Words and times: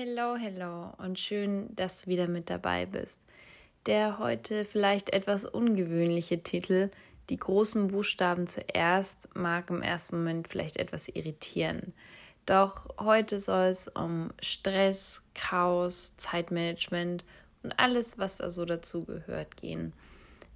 Hello, 0.00 0.36
hello 0.36 0.92
und 0.98 1.18
schön, 1.18 1.74
dass 1.74 2.02
du 2.02 2.06
wieder 2.06 2.28
mit 2.28 2.50
dabei 2.50 2.86
bist. 2.86 3.18
Der 3.86 4.20
heute 4.20 4.64
vielleicht 4.64 5.12
etwas 5.12 5.44
ungewöhnliche 5.44 6.40
Titel, 6.40 6.92
die 7.30 7.36
großen 7.36 7.88
Buchstaben 7.88 8.46
zuerst, 8.46 9.28
mag 9.34 9.70
im 9.70 9.82
ersten 9.82 10.18
Moment 10.18 10.46
vielleicht 10.46 10.76
etwas 10.76 11.08
irritieren. 11.08 11.94
Doch 12.46 12.88
heute 13.00 13.40
soll 13.40 13.64
es 13.64 13.88
um 13.88 14.30
Stress, 14.40 15.20
Chaos, 15.34 16.16
Zeitmanagement 16.16 17.24
und 17.64 17.76
alles, 17.76 18.18
was 18.18 18.36
da 18.36 18.50
so 18.50 18.64
dazugehört, 18.64 19.56
gehen. 19.56 19.92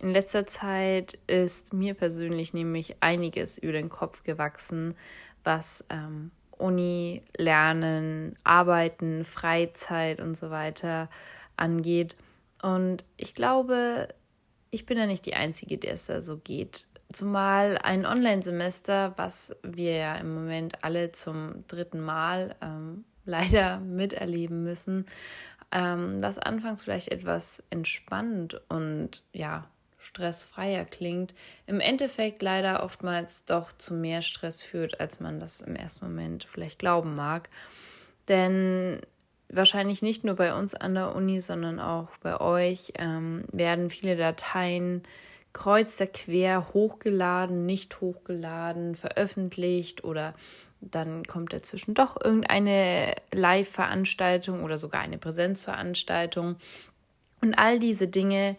In 0.01 0.11
letzter 0.11 0.47
Zeit 0.47 1.19
ist 1.27 1.73
mir 1.73 1.95
persönlich 1.95 2.55
nämlich 2.55 2.95
einiges 3.01 3.59
über 3.59 3.73
den 3.73 3.89
Kopf 3.89 4.23
gewachsen, 4.23 4.95
was 5.43 5.85
ähm, 5.91 6.31
Uni, 6.63 7.23
Lernen, 7.37 8.37
Arbeiten, 8.45 9.25
Freizeit 9.25 10.21
und 10.21 10.37
so 10.37 10.51
weiter 10.51 11.11
angeht. 11.57 12.17
Und 12.63 13.05
ich 13.17 13.35
glaube, 13.35 14.09
ich 14.71 14.87
bin 14.87 14.97
ja 14.97 15.07
nicht 15.07 15.27
die 15.27 15.35
Einzige, 15.35 15.79
der 15.79 15.93
es 15.93 16.07
da 16.07 16.21
so 16.21 16.39
geht. 16.39 16.87
Zumal 17.13 17.79
ein 17.79 18.07
Online-Semester, 18.07 19.13
was 19.17 19.55
wir 19.63 19.97
ja 19.97 20.15
im 20.17 20.35
Moment 20.35 20.83
alle 20.83 21.11
zum 21.11 21.67
dritten 21.69 22.01
Mal 22.01 22.57
ähm, 22.63 23.05
leider 23.25 23.79
miterleben 23.81 24.63
müssen, 24.65 25.07
ähm, 25.71 26.23
was 26.23 26.39
anfangs 26.39 26.85
vielleicht 26.85 27.09
etwas 27.09 27.63
entspannt 27.71 28.61
und 28.69 29.23
ja, 29.33 29.67
stressfreier 30.03 30.85
klingt, 30.85 31.35
im 31.67 31.81
Endeffekt 31.81 32.43
leider 32.43 32.83
oftmals 32.83 33.45
doch 33.45 33.73
zu 33.73 33.95
mehr 33.95 34.23
Stress 34.23 34.63
führt, 34.63 35.01
als 35.01 35.21
man 35.21 35.41
das 35.41 35.61
im 35.61 35.77
ersten 35.77 36.05
Moment 36.07 36.45
vielleicht 36.45 36.79
glauben 36.79 37.15
mag. 37.15 37.49
Denn 38.29 39.01
wahrscheinlich 39.49 40.03
nicht 40.03 40.25
nur 40.25 40.35
bei 40.35 40.55
uns 40.55 40.75
an 40.75 40.95
der 40.95 41.15
Uni, 41.15 41.41
sondern 41.41 41.81
auch 41.81 42.09
bei 42.23 42.41
euch 42.41 42.93
ähm, 42.97 43.45
werden 43.53 43.91
viele 43.91 44.17
Dateien 44.17 45.03
kreuz 45.53 46.03
quer 46.15 46.73
hochgeladen, 46.73 47.67
nicht 47.67 48.01
hochgeladen, 48.01 48.97
veröffentlicht 48.97 50.03
oder 50.03 50.35
dann 50.81 51.25
kommt 51.25 51.53
dazwischen 51.53 51.95
doch 51.95 52.21
irgendeine 52.21 53.15
Live-Veranstaltung 53.33 54.65
oder 54.65 54.79
sogar 54.79 55.03
eine 55.03 55.19
Präsenzveranstaltung. 55.19 56.57
Und 57.41 57.55
all 57.55 57.79
diese 57.79 58.09
Dinge 58.09 58.57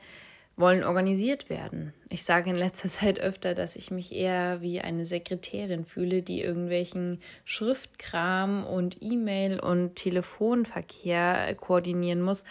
wollen 0.55 0.83
organisiert 0.83 1.49
werden. 1.49 1.93
Ich 2.09 2.23
sage 2.23 2.49
in 2.49 2.55
letzter 2.55 2.89
Zeit 2.89 3.19
öfter, 3.19 3.55
dass 3.55 3.75
ich 3.75 3.91
mich 3.91 4.11
eher 4.13 4.61
wie 4.61 4.81
eine 4.81 5.05
Sekretärin 5.05 5.85
fühle, 5.85 6.21
die 6.21 6.41
irgendwelchen 6.41 7.21
Schriftkram 7.45 8.65
und 8.65 8.97
E-Mail 9.01 9.59
und 9.59 9.95
Telefonverkehr 9.95 11.55
koordinieren 11.55 12.21
muss, 12.21 12.43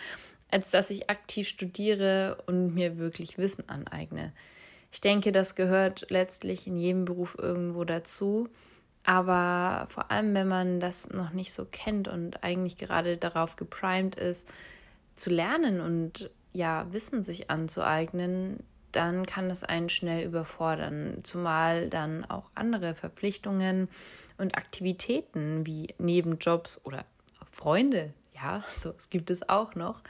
als 0.51 0.71
dass 0.71 0.91
ich 0.91 1.09
aktiv 1.11 1.49
studiere 1.49 2.43
und 2.47 2.75
mir 2.75 2.99
wirklich 2.99 3.39
Wissen 3.39 3.69
aneigne. 3.69 4.33
Ich 4.93 5.01
denke, 5.01 5.33
das 5.33 5.55
gehört 5.55 6.11
letztlich 6.11 6.67
in 6.67 6.77
jedem 6.77 7.07
Beruf 7.07 7.37
irgendwo 7.39 7.85
dazu. 7.85 8.49
Aber 9.05 9.87
vor 9.89 10.11
allem, 10.11 10.35
wenn 10.35 10.47
man 10.47 10.79
das 10.79 11.11
noch 11.11 11.33
nicht 11.33 11.53
so 11.53 11.65
kennt 11.65 12.07
und 12.07 12.45
eigentlich 12.45 12.77
gerade 12.77 13.17
darauf 13.17 13.57
geprimed 13.57 14.15
ist, 14.17 14.47
zu 15.15 15.31
lernen 15.31 15.81
und 15.81 16.31
ja, 16.53 16.87
Wissen 16.93 17.23
sich 17.23 17.51
anzueignen, 17.51 18.63
dann 18.93 19.25
kann 19.27 19.51
es 19.51 19.65
einen 19.65 19.89
schnell 19.89 20.25
überfordern, 20.27 21.21
zumal 21.23 21.89
dann 21.89 22.25
auch 22.27 22.51
andere 22.55 22.95
Verpflichtungen 22.95 23.89
und 24.39 24.57
Aktivitäten 24.57 25.67
wie 25.67 25.95
Nebenjobs 25.99 26.81
oder 26.85 27.05
Freunde, 27.51 28.13
ja, 28.35 28.63
so 28.79 28.95
es 28.99 29.11
gibt 29.11 29.31
es 29.31 29.49
auch 29.49 29.75
noch, 29.75 30.03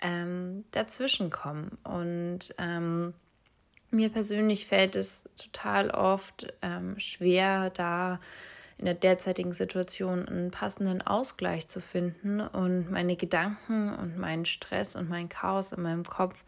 ähm, 0.00 0.64
dazwischen 0.70 1.30
kommen. 1.30 1.76
Und 1.82 2.54
ähm, 2.58 3.14
mir 3.90 4.08
persönlich 4.08 4.66
fällt 4.66 4.96
es 4.96 5.28
total 5.36 5.90
oft 5.90 6.52
ähm, 6.62 6.98
schwer, 6.98 7.70
da 7.70 8.20
in 8.80 8.86
der 8.86 8.94
derzeitigen 8.94 9.52
Situation 9.52 10.26
einen 10.26 10.50
passenden 10.50 11.02
Ausgleich 11.02 11.68
zu 11.68 11.82
finden 11.82 12.40
und 12.40 12.90
meine 12.90 13.14
Gedanken 13.14 13.94
und 13.94 14.16
meinen 14.16 14.46
Stress 14.46 14.96
und 14.96 15.10
mein 15.10 15.28
Chaos 15.28 15.72
in 15.72 15.82
meinem 15.82 16.04
Kopf 16.04 16.42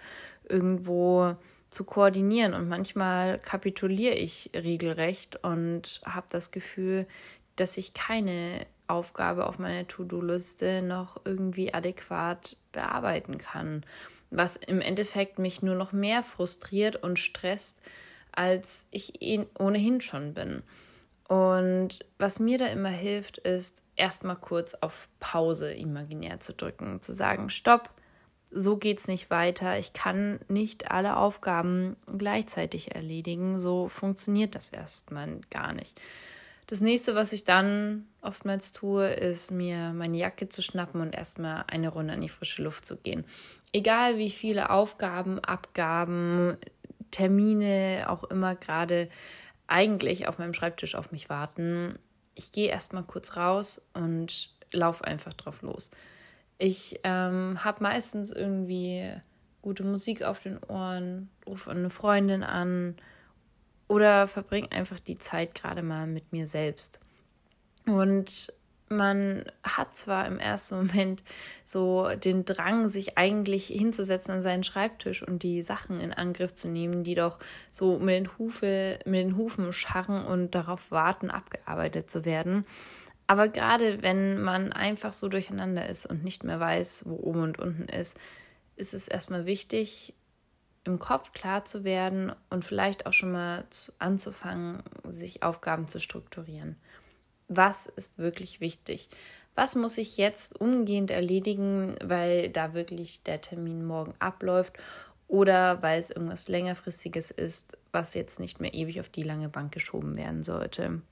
irgendwo 0.48 1.36
zu 1.68 1.84
koordinieren. 1.84 2.54
Und 2.54 2.70
manchmal 2.70 3.38
kapituliere 3.38 4.14
ich 4.14 4.50
regelrecht 4.54 5.44
und 5.44 6.00
habe 6.06 6.26
das 6.30 6.50
Gefühl, 6.50 7.06
dass 7.56 7.76
ich 7.76 7.92
keine 7.92 8.66
Aufgabe 8.86 9.46
auf 9.46 9.58
meiner 9.58 9.86
To-Do-Liste 9.86 10.80
noch 10.80 11.20
irgendwie 11.26 11.74
adäquat 11.74 12.56
bearbeiten 12.72 13.36
kann, 13.36 13.84
was 14.30 14.56
im 14.56 14.80
Endeffekt 14.80 15.38
mich 15.38 15.60
nur 15.60 15.74
noch 15.74 15.92
mehr 15.92 16.22
frustriert 16.22 16.96
und 16.96 17.18
stresst, 17.18 17.78
als 18.32 18.86
ich 18.90 19.20
ohnehin 19.58 20.00
schon 20.00 20.32
bin. 20.32 20.62
Und 21.28 22.00
was 22.18 22.40
mir 22.40 22.58
da 22.58 22.66
immer 22.66 22.90
hilft, 22.90 23.38
ist 23.38 23.82
erstmal 23.96 24.36
kurz 24.36 24.74
auf 24.74 25.08
Pause 25.20 25.72
imaginär 25.72 26.40
zu 26.40 26.52
drücken, 26.52 27.00
zu 27.00 27.12
sagen, 27.12 27.48
stopp, 27.48 27.90
so 28.50 28.76
geht's 28.76 29.08
nicht 29.08 29.30
weiter. 29.30 29.78
Ich 29.78 29.92
kann 29.92 30.40
nicht 30.48 30.90
alle 30.90 31.16
Aufgaben 31.16 31.96
gleichzeitig 32.18 32.94
erledigen. 32.94 33.58
So 33.58 33.88
funktioniert 33.88 34.54
das 34.54 34.68
erstmal 34.68 35.40
gar 35.50 35.72
nicht. 35.72 35.98
Das 36.66 36.80
nächste, 36.80 37.14
was 37.14 37.32
ich 37.32 37.44
dann 37.44 38.06
oftmals 38.20 38.72
tue, 38.72 39.08
ist 39.08 39.50
mir 39.50 39.92
meine 39.92 40.16
Jacke 40.16 40.48
zu 40.48 40.62
schnappen 40.62 41.00
und 41.00 41.14
erstmal 41.14 41.64
eine 41.66 41.88
Runde 41.88 42.14
in 42.14 42.20
die 42.20 42.28
frische 42.28 42.62
Luft 42.62 42.86
zu 42.86 42.96
gehen. 42.96 43.24
Egal 43.72 44.16
wie 44.18 44.30
viele 44.30 44.70
Aufgaben, 44.70 45.38
Abgaben, 45.40 46.56
Termine 47.10 48.06
auch 48.08 48.24
immer 48.24 48.54
gerade 48.54 49.08
eigentlich 49.72 50.28
auf 50.28 50.38
meinem 50.38 50.54
Schreibtisch 50.54 50.94
auf 50.94 51.12
mich 51.12 51.30
warten. 51.30 51.98
Ich 52.34 52.52
gehe 52.52 52.70
erstmal 52.70 53.04
kurz 53.04 53.36
raus 53.36 53.80
und 53.94 54.54
laufe 54.70 55.04
einfach 55.04 55.32
drauf 55.34 55.62
los. 55.62 55.90
Ich 56.58 57.00
ähm, 57.04 57.64
habe 57.64 57.82
meistens 57.82 58.30
irgendwie 58.30 59.12
gute 59.62 59.82
Musik 59.82 60.22
auf 60.22 60.40
den 60.40 60.62
Ohren, 60.64 61.30
rufe 61.46 61.70
eine 61.70 61.90
Freundin 61.90 62.42
an 62.42 62.96
oder 63.88 64.28
verbringe 64.28 64.70
einfach 64.72 65.00
die 65.00 65.18
Zeit 65.18 65.54
gerade 65.54 65.82
mal 65.82 66.06
mit 66.06 66.32
mir 66.32 66.46
selbst. 66.46 67.00
Und 67.86 68.52
man 68.92 69.44
hat 69.62 69.96
zwar 69.96 70.26
im 70.26 70.38
ersten 70.38 70.76
Moment 70.76 71.22
so 71.64 72.08
den 72.16 72.44
Drang, 72.44 72.88
sich 72.88 73.18
eigentlich 73.18 73.66
hinzusetzen 73.66 74.34
an 74.34 74.42
seinen 74.42 74.64
Schreibtisch 74.64 75.22
und 75.22 75.42
die 75.42 75.62
Sachen 75.62 76.00
in 76.00 76.12
Angriff 76.12 76.54
zu 76.54 76.68
nehmen, 76.68 77.04
die 77.04 77.14
doch 77.14 77.38
so 77.70 77.98
mit 77.98 78.14
den, 78.14 78.38
Hufe, 78.38 78.98
mit 79.04 79.20
den 79.20 79.36
Hufen 79.36 79.72
scharren 79.72 80.24
und 80.24 80.54
darauf 80.54 80.90
warten, 80.90 81.30
abgearbeitet 81.30 82.10
zu 82.10 82.24
werden. 82.24 82.64
Aber 83.26 83.48
gerade 83.48 84.02
wenn 84.02 84.42
man 84.42 84.72
einfach 84.72 85.12
so 85.12 85.28
durcheinander 85.28 85.88
ist 85.88 86.06
und 86.06 86.22
nicht 86.24 86.44
mehr 86.44 86.60
weiß, 86.60 87.04
wo 87.06 87.16
oben 87.16 87.42
und 87.42 87.58
unten 87.58 87.84
ist, 87.84 88.18
ist 88.76 88.94
es 88.94 89.08
erstmal 89.08 89.46
wichtig, 89.46 90.14
im 90.84 90.98
Kopf 90.98 91.32
klar 91.32 91.64
zu 91.64 91.84
werden 91.84 92.32
und 92.50 92.64
vielleicht 92.64 93.06
auch 93.06 93.12
schon 93.12 93.32
mal 93.32 93.64
anzufangen, 93.98 94.82
sich 95.04 95.42
Aufgaben 95.42 95.86
zu 95.86 96.00
strukturieren 96.00 96.76
was 97.56 97.86
ist 97.86 98.18
wirklich 98.18 98.60
wichtig. 98.60 99.08
Was 99.54 99.74
muss 99.74 99.98
ich 99.98 100.16
jetzt 100.16 100.58
umgehend 100.60 101.10
erledigen, 101.10 101.96
weil 102.02 102.48
da 102.48 102.72
wirklich 102.72 103.22
der 103.22 103.40
Termin 103.40 103.84
morgen 103.84 104.14
abläuft 104.18 104.78
oder 105.28 105.82
weil 105.82 105.98
es 105.98 106.10
irgendwas 106.10 106.48
längerfristiges 106.48 107.30
ist, 107.30 107.76
was 107.90 108.14
jetzt 108.14 108.40
nicht 108.40 108.60
mehr 108.60 108.74
ewig 108.74 109.00
auf 109.00 109.08
die 109.08 109.22
lange 109.22 109.48
Bank 109.48 109.72
geschoben 109.72 110.16
werden 110.16 110.42
sollte. 110.42 111.02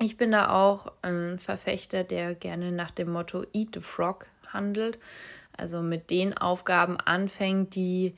Ich 0.00 0.16
bin 0.16 0.32
da 0.32 0.50
auch 0.50 0.92
ein 1.02 1.38
Verfechter, 1.38 2.02
der 2.02 2.34
gerne 2.34 2.72
nach 2.72 2.90
dem 2.90 3.10
Motto 3.10 3.44
Eat 3.52 3.70
the 3.74 3.80
Frog 3.80 4.26
handelt, 4.48 4.98
also 5.56 5.80
mit 5.82 6.10
den 6.10 6.36
Aufgaben 6.36 6.98
anfängt, 6.98 7.74
die 7.76 8.14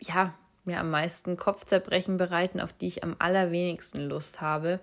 ja 0.00 0.34
mir 0.64 0.80
am 0.80 0.90
meisten 0.90 1.36
Kopfzerbrechen 1.36 2.16
bereiten, 2.16 2.60
auf 2.60 2.72
die 2.72 2.86
ich 2.86 3.04
am 3.04 3.16
allerwenigsten 3.18 4.08
Lust 4.08 4.40
habe. 4.40 4.80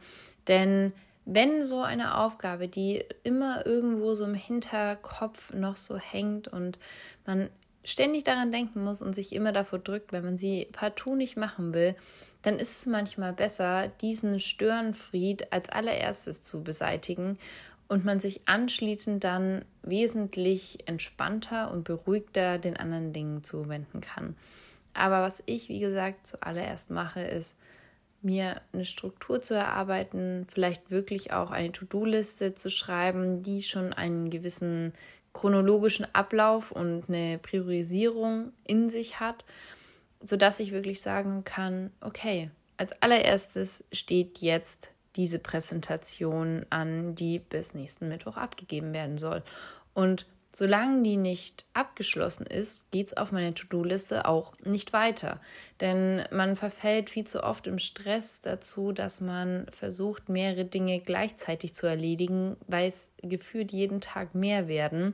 Denn 0.48 0.94
wenn 1.26 1.64
so 1.64 1.82
eine 1.82 2.18
Aufgabe, 2.18 2.68
die 2.68 3.04
immer 3.24 3.66
irgendwo 3.66 4.14
so 4.14 4.26
im 4.26 4.36
Hinterkopf 4.36 5.54
noch 5.54 5.78
so 5.78 5.98
hängt 5.98 6.48
und 6.48 6.78
man 7.26 7.50
ständig 7.84 8.24
daran 8.24 8.52
denken 8.52 8.84
muss 8.84 9.02
und 9.02 9.14
sich 9.14 9.34
immer 9.34 9.52
davor 9.52 9.80
drückt, 9.80 10.12
wenn 10.12 10.24
man 10.24 10.38
sie 10.38 10.68
partout 10.72 11.16
nicht 11.16 11.38
machen 11.38 11.74
will, 11.74 11.96
dann 12.42 12.60
ist 12.60 12.80
es 12.80 12.86
manchmal 12.86 13.34
besser, 13.34 13.88
diesen 14.02 14.40
Störenfried 14.40 15.52
als 15.52 15.70
allererstes 15.70 16.42
zu 16.42 16.64
beseitigen 16.64 17.40
und 17.88 18.06
man 18.06 18.20
sich 18.20 18.42
anschließend 18.48 19.24
dann 19.24 19.66
wesentlich 19.82 20.88
entspannter 20.88 21.72
und 21.72 21.84
beruhigter 21.84 22.58
den 22.60 22.78
anderen 22.78 23.14
Dingen 23.14 23.44
zuwenden 23.44 24.02
kann. 24.02 24.36
Aber 24.94 25.22
was 25.22 25.44
ich, 25.46 25.70
wie 25.70 25.80
gesagt, 25.80 26.28
zuallererst 26.28 26.90
mache, 26.90 27.22
ist, 27.22 27.56
mir 28.26 28.62
eine 28.74 28.86
Struktur 28.86 29.42
zu 29.42 29.54
erarbeiten, 29.54 30.48
vielleicht 30.52 30.92
wirklich 30.92 31.32
auch 31.32 31.52
eine 31.52 31.72
To-Do-Liste 31.72 32.56
zu 32.56 32.70
schreiben, 32.70 33.44
die 33.44 33.62
schon 33.62 33.94
einen 33.94 34.30
gewissen 34.30 34.94
chronologischen 35.32 36.08
Ablauf 36.14 36.72
und 36.72 37.08
eine 37.08 37.38
Priorisierung 37.38 38.52
in 38.66 38.90
sich 38.90 39.20
hat, 39.20 39.46
sodass 40.24 40.60
ich 40.60 40.72
wirklich 40.72 41.02
sagen 41.02 41.44
kann, 41.44 41.92
okay, 42.02 42.50
als 42.78 43.02
allererstes 43.02 43.84
steht 43.92 44.40
jetzt 44.40 44.92
diese 45.16 45.40
Präsentation 45.40 46.66
an, 46.70 47.16
die 47.16 47.40
bis 47.40 47.74
nächsten 47.74 48.08
Mittwoch 48.08 48.38
abgegeben 48.38 48.92
werden 48.94 49.18
soll. 49.18 49.44
Und 49.94 50.26
solange 50.56 51.04
die 51.04 51.18
nicht 51.18 51.66
abgeschlossen 51.74 52.46
ist, 52.46 52.90
geht 52.92 53.08
es 53.08 53.18
auf 53.18 53.34
meine 53.34 53.54
To-Do-Liste 53.54 54.26
auch 54.26 54.54
nicht 54.64 54.94
weiter. 54.94 55.42
Denn 55.82 56.24
man 56.32 56.56
verfällt 56.56 57.10
viel 57.10 57.28
zu 57.28 57.44
oft 57.44 57.68
im 57.68 57.78
Stress 57.78 58.40
dazu, 58.40 58.94
dass 58.94 59.20
man 59.20 59.68
versucht, 59.72 60.30
mehrere 60.30 60.64
Dinge 60.64 61.02
gleichzeitig 61.02 61.76
zu 61.76 61.88
erledigen, 61.88 62.56
weil 62.68 62.88
es 62.88 63.12
gefühlt 63.22 63.74
jeden 63.74 64.00
Tag 64.00 64.34
mehr 64.34 64.70
werden. 64.70 65.14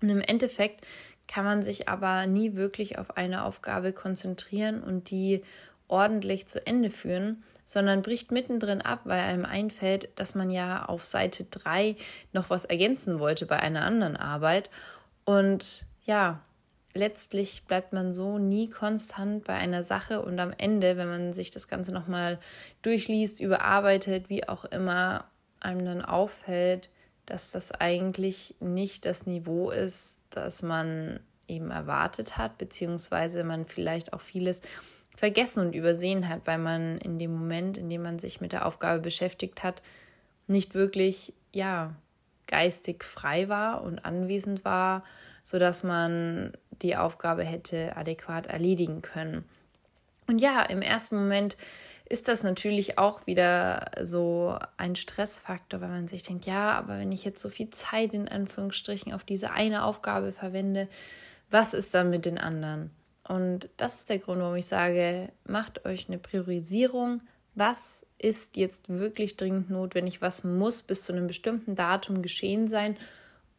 Und 0.00 0.08
im 0.08 0.22
Endeffekt 0.22 0.86
kann 1.28 1.44
man 1.44 1.62
sich 1.62 1.90
aber 1.90 2.26
nie 2.26 2.54
wirklich 2.54 2.98
auf 2.98 3.18
eine 3.18 3.44
Aufgabe 3.44 3.92
konzentrieren 3.92 4.82
und 4.82 5.10
die 5.10 5.42
ordentlich 5.86 6.46
zu 6.46 6.66
Ende 6.66 6.90
führen, 6.90 7.44
sondern 7.64 8.02
bricht 8.02 8.30
mittendrin 8.30 8.82
ab, 8.82 9.00
weil 9.04 9.20
einem 9.20 9.44
einfällt, 9.44 10.08
dass 10.16 10.34
man 10.34 10.50
ja 10.50 10.84
auf 10.84 11.04
Seite 11.04 11.44
3 11.44 11.96
noch 12.32 12.50
was 12.50 12.64
ergänzen 12.64 13.18
wollte 13.18 13.46
bei 13.46 13.58
einer 13.58 13.84
anderen 13.84 14.16
Arbeit. 14.16 14.70
Und 15.24 15.84
ja, 16.04 16.40
letztlich 16.94 17.64
bleibt 17.64 17.92
man 17.92 18.12
so 18.12 18.38
nie 18.38 18.68
konstant 18.68 19.44
bei 19.44 19.54
einer 19.54 19.82
Sache 19.82 20.22
und 20.22 20.38
am 20.38 20.52
Ende, 20.56 20.96
wenn 20.96 21.08
man 21.08 21.32
sich 21.32 21.50
das 21.50 21.68
Ganze 21.68 21.92
nochmal 21.92 22.38
durchliest, 22.82 23.40
überarbeitet, 23.40 24.28
wie 24.28 24.48
auch 24.48 24.64
immer, 24.64 25.24
einem 25.60 25.84
dann 25.84 26.02
auffällt, 26.02 26.88
dass 27.26 27.52
das 27.52 27.70
eigentlich 27.72 28.54
nicht 28.60 29.04
das 29.04 29.26
Niveau 29.26 29.70
ist, 29.70 30.20
das 30.30 30.62
man 30.62 31.20
eben 31.48 31.70
erwartet 31.70 32.36
hat, 32.36 32.58
beziehungsweise 32.58 33.44
man 33.44 33.66
vielleicht 33.66 34.12
auch 34.12 34.20
vieles 34.20 34.60
vergessen 35.16 35.66
und 35.66 35.74
übersehen 35.74 36.28
hat, 36.28 36.46
weil 36.46 36.58
man 36.58 36.98
in 36.98 37.18
dem 37.18 37.32
Moment, 37.32 37.76
in 37.76 37.88
dem 37.88 38.02
man 38.02 38.18
sich 38.18 38.40
mit 38.40 38.52
der 38.52 38.66
Aufgabe 38.66 39.00
beschäftigt 39.00 39.62
hat, 39.62 39.82
nicht 40.46 40.74
wirklich, 40.74 41.32
ja, 41.52 41.94
geistig 42.46 43.04
frei 43.04 43.48
war 43.48 43.82
und 43.82 44.04
anwesend 44.04 44.64
war, 44.64 45.04
sodass 45.44 45.82
man 45.82 46.52
die 46.82 46.96
Aufgabe 46.96 47.44
hätte 47.44 47.96
adäquat 47.96 48.46
erledigen 48.46 49.02
können. 49.02 49.44
Und 50.26 50.40
ja, 50.40 50.62
im 50.62 50.82
ersten 50.82 51.16
Moment 51.16 51.56
ist 52.08 52.28
das 52.28 52.42
natürlich 52.42 52.98
auch 52.98 53.26
wieder 53.26 53.90
so 54.02 54.58
ein 54.76 54.96
Stressfaktor, 54.96 55.80
weil 55.80 55.88
man 55.88 56.08
sich 56.08 56.22
denkt, 56.22 56.46
ja, 56.46 56.72
aber 56.72 56.98
wenn 56.98 57.12
ich 57.12 57.24
jetzt 57.24 57.40
so 57.40 57.48
viel 57.48 57.70
Zeit 57.70 58.12
in 58.12 58.28
Anführungsstrichen 58.28 59.12
auf 59.12 59.24
diese 59.24 59.50
eine 59.52 59.84
Aufgabe 59.84 60.32
verwende, 60.32 60.88
was 61.50 61.74
ist 61.74 61.94
dann 61.94 62.10
mit 62.10 62.24
den 62.26 62.38
anderen? 62.38 62.90
Und 63.28 63.68
das 63.76 64.00
ist 64.00 64.10
der 64.10 64.18
Grund, 64.18 64.40
warum 64.40 64.56
ich 64.56 64.66
sage, 64.66 65.30
macht 65.44 65.84
euch 65.84 66.08
eine 66.08 66.18
Priorisierung. 66.18 67.20
Was 67.54 68.06
ist 68.18 68.56
jetzt 68.56 68.88
wirklich 68.88 69.36
dringend 69.36 69.70
notwendig? 69.70 70.20
Was 70.20 70.42
muss 70.42 70.82
bis 70.82 71.04
zu 71.04 71.12
einem 71.12 71.26
bestimmten 71.26 71.74
Datum 71.74 72.22
geschehen 72.22 72.68
sein? 72.68 72.96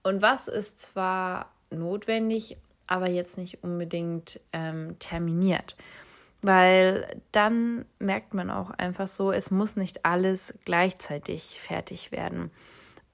Und 0.02 0.22
was 0.22 0.48
ist 0.48 0.80
zwar 0.80 1.52
notwendig, 1.70 2.58
aber 2.88 3.10
jetzt 3.10 3.38
nicht 3.38 3.64
unbedingt 3.64 4.40
ähm, 4.52 4.98
terminiert? 5.00 5.78
Weil 6.42 7.22
dann 7.32 7.86
merkt 8.00 8.34
man 8.34 8.50
auch 8.50 8.72
einfach 8.72 9.08
so, 9.08 9.32
es 9.32 9.50
muss 9.50 9.78
nicht 9.78 10.06
alles 10.06 10.54
gleichzeitig 10.66 11.62
fertig 11.62 12.12
werden. 12.12 12.52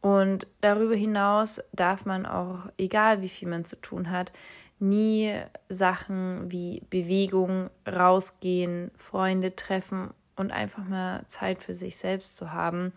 Und 0.02 0.48
darüber 0.62 0.95
hinaus 0.95 1.62
darf 1.74 2.06
man 2.06 2.25
auch, 2.25 2.68
egal 2.78 3.22
wie 3.22 3.30
viel 3.30 3.50
man 3.50 3.66
zu 3.66 3.75
tun 3.75 4.10
hat, 4.10 4.31
nie 4.80 5.34
Sachen 5.68 6.52
wie 6.52 6.81
Bewegung, 6.90 7.70
rausgehen, 7.88 8.92
Freunde 8.98 9.56
treffen 9.56 10.12
und 10.36 10.52
einfach 10.52 10.86
mal 10.86 11.24
Zeit 11.28 11.62
für 11.62 11.76
sich 11.76 11.98
selbst 11.98 12.38
zu 12.38 12.54
haben, 12.54 12.94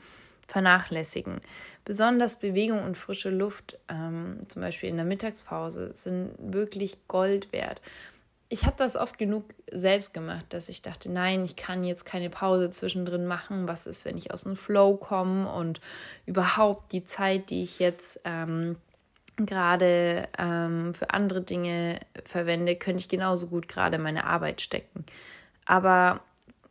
vernachlässigen. 0.47 1.41
Besonders 1.85 2.39
Bewegung 2.39 2.85
und 2.85 2.97
frische 2.97 3.31
Luft, 3.31 3.79
ähm, 3.89 4.41
zum 4.49 4.63
Beispiel 4.63 4.89
in 4.89 4.97
der 4.97 5.07
Mittagspause, 5.07 5.93
sind 5.95 6.31
wirklich 6.39 6.99
Gold 7.09 7.53
wert. 7.53 7.81
Ich 8.49 8.67
habe 8.67 8.77
das 8.77 8.97
oft 8.97 9.17
genug 9.17 9.45
selbst 9.71 10.13
gemacht, 10.13 10.45
dass 10.51 10.69
ich 10.69 10.83
dachte, 10.83 11.11
nein, 11.11 11.45
ich 11.45 11.57
kann 11.57 11.85
jetzt 11.85 12.05
keine 12.05 12.29
Pause 12.29 12.71
zwischendrin 12.71 13.25
machen. 13.25 13.67
Was 13.67 13.87
ist, 13.87 14.05
wenn 14.05 14.19
ich 14.19 14.31
aus 14.31 14.43
dem 14.43 14.57
Flow 14.57 14.97
komme 14.97 15.51
und 15.51 15.81
überhaupt 16.27 16.93
die 16.93 17.05
Zeit, 17.05 17.49
die 17.49 17.63
ich 17.63 17.79
jetzt 17.79 18.21
ähm, 18.25 18.77
gerade 19.37 20.29
ähm, 20.39 20.95
für 20.95 21.11
andere 21.11 21.43
Dinge 21.43 22.01
verwende, 22.25 22.77
könnte 22.77 23.01
ich 23.01 23.09
genauso 23.09 23.49
gut 23.49 23.69
gerade 23.69 23.99
meine 23.99 24.25
Arbeit 24.25 24.61
stecken. 24.61 25.05
Aber 25.65 26.21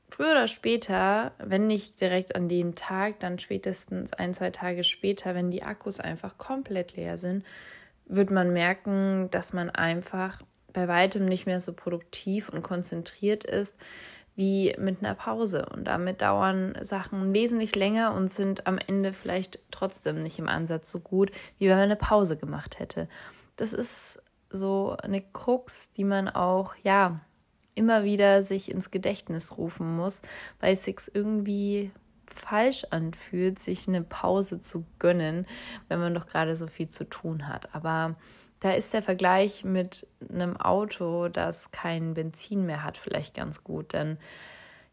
früher 0.09 0.31
oder 0.31 0.47
später, 0.47 1.31
wenn 1.39 1.67
nicht 1.67 1.99
direkt 1.99 2.35
an 2.35 2.49
dem 2.49 2.75
Tag, 2.75 3.19
dann 3.19 3.39
spätestens 3.39 4.13
ein, 4.13 4.33
zwei 4.33 4.51
Tage 4.51 4.83
später, 4.83 5.33
wenn 5.35 5.51
die 5.51 5.63
Akkus 5.63 5.99
einfach 5.99 6.37
komplett 6.37 6.95
leer 6.95 7.17
sind, 7.17 7.45
wird 8.05 8.29
man 8.29 8.51
merken, 8.53 9.29
dass 9.31 9.53
man 9.53 9.69
einfach 9.69 10.41
bei 10.73 10.87
weitem 10.87 11.25
nicht 11.25 11.45
mehr 11.45 11.59
so 11.59 11.73
produktiv 11.73 12.49
und 12.49 12.61
konzentriert 12.61 13.43
ist, 13.43 13.77
wie 14.35 14.75
mit 14.77 14.99
einer 14.99 15.15
Pause. 15.15 15.67
Und 15.73 15.85
damit 15.85 16.21
dauern 16.21 16.77
Sachen 16.81 17.33
wesentlich 17.33 17.75
länger 17.75 18.13
und 18.13 18.29
sind 18.29 18.67
am 18.67 18.77
Ende 18.77 19.13
vielleicht 19.13 19.59
trotzdem 19.71 20.19
nicht 20.19 20.39
im 20.39 20.47
Ansatz 20.47 20.89
so 20.89 20.99
gut, 20.99 21.31
wie 21.57 21.65
wenn 21.65 21.75
man 21.75 21.83
eine 21.85 21.95
Pause 21.95 22.37
gemacht 22.37 22.79
hätte. 22.79 23.07
Das 23.55 23.73
ist 23.73 24.21
so 24.49 24.95
eine 25.01 25.21
Krux, 25.21 25.91
die 25.91 26.03
man 26.03 26.27
auch, 26.29 26.75
ja, 26.83 27.15
immer 27.75 28.03
wieder 28.03 28.41
sich 28.41 28.69
ins 28.69 28.91
Gedächtnis 28.91 29.57
rufen 29.57 29.95
muss, 29.95 30.21
weil 30.59 30.73
es 30.73 30.83
sich 30.83 30.97
irgendwie 31.13 31.91
falsch 32.25 32.85
anfühlt, 32.89 33.59
sich 33.59 33.87
eine 33.87 34.01
Pause 34.01 34.59
zu 34.59 34.85
gönnen, 34.99 35.45
wenn 35.87 35.99
man 35.99 36.13
doch 36.13 36.27
gerade 36.27 36.55
so 36.55 36.67
viel 36.67 36.89
zu 36.89 37.05
tun 37.05 37.47
hat. 37.47 37.73
Aber 37.73 38.15
da 38.61 38.71
ist 38.71 38.93
der 38.93 39.01
Vergleich 39.01 39.65
mit 39.65 40.07
einem 40.31 40.55
Auto, 40.55 41.27
das 41.27 41.71
kein 41.71 42.13
Benzin 42.13 42.65
mehr 42.65 42.83
hat, 42.83 42.97
vielleicht 42.97 43.35
ganz 43.35 43.63
gut. 43.63 43.91
Denn 43.93 44.17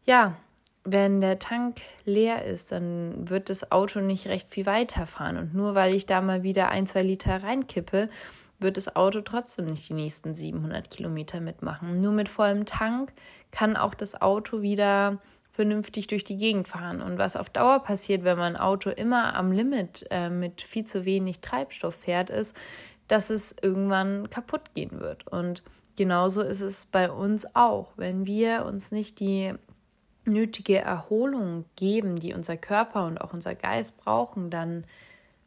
ja, 0.05 0.35
wenn 0.83 1.21
der 1.21 1.37
Tank 1.37 1.81
leer 2.03 2.45
ist, 2.45 2.71
dann 2.71 3.29
wird 3.29 3.49
das 3.49 3.71
Auto 3.71 3.99
nicht 3.99 4.27
recht 4.27 4.51
viel 4.51 4.65
weiterfahren. 4.65 5.37
Und 5.37 5.53
nur 5.53 5.75
weil 5.75 5.93
ich 5.93 6.07
da 6.07 6.19
mal 6.19 6.41
wieder 6.41 6.69
ein, 6.69 6.87
zwei 6.87 7.03
Liter 7.03 7.43
reinkippe, 7.43 8.09
wird 8.57 8.75
das 8.75 8.95
Auto 8.95 9.21
trotzdem 9.21 9.65
nicht 9.65 9.87
die 9.87 9.93
nächsten 9.93 10.33
700 10.33 10.89
Kilometer 10.89 11.39
mitmachen. 11.39 12.01
Nur 12.01 12.11
mit 12.11 12.27
vollem 12.27 12.65
Tank 12.65 13.13
kann 13.51 13.77
auch 13.77 13.93
das 13.93 14.19
Auto 14.19 14.63
wieder 14.63 15.19
vernünftig 15.51 16.07
durch 16.07 16.23
die 16.23 16.37
Gegend 16.37 16.67
fahren. 16.67 17.01
Und 17.01 17.19
was 17.19 17.35
auf 17.35 17.51
Dauer 17.51 17.83
passiert, 17.83 18.23
wenn 18.23 18.37
man 18.37 18.55
ein 18.55 18.61
Auto 18.61 18.89
immer 18.89 19.35
am 19.35 19.51
Limit 19.51 20.07
äh, 20.09 20.29
mit 20.29 20.61
viel 20.61 20.85
zu 20.85 21.05
wenig 21.05 21.39
Treibstoff 21.41 21.95
fährt, 21.95 22.29
ist, 22.29 22.55
dass 23.09 23.29
es 23.29 23.53
irgendwann 23.61 24.29
kaputt 24.29 24.73
gehen 24.73 25.01
wird. 25.01 25.27
Und 25.27 25.63
genauso 25.97 26.41
ist 26.41 26.61
es 26.61 26.85
bei 26.85 27.11
uns 27.11 27.55
auch. 27.55 27.91
Wenn 27.97 28.25
wir 28.25 28.65
uns 28.65 28.93
nicht 28.93 29.19
die 29.19 29.53
nötige 30.23 30.77
Erholung 30.77 31.65
geben, 31.75 32.15
die 32.15 32.33
unser 32.33 32.55
Körper 32.55 33.05
und 33.05 33.19
auch 33.19 33.33
unser 33.33 33.55
Geist 33.55 33.97
brauchen, 33.97 34.49
dann 34.49 34.85